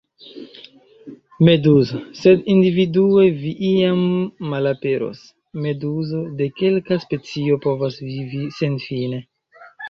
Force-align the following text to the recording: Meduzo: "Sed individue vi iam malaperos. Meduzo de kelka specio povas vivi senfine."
Meduzo: 1.49 1.99
"Sed 2.21 2.47
individue 2.53 3.25
vi 3.41 3.51
iam 3.67 4.01
malaperos. 4.55 5.21
Meduzo 5.67 6.23
de 6.41 6.49
kelka 6.63 6.99
specio 7.05 7.61
povas 7.69 8.01
vivi 8.09 8.43
senfine." 8.59 9.23